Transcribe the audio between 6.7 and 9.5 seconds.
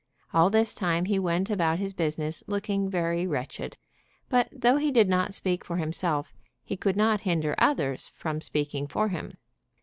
could not hinder others from speaking for him.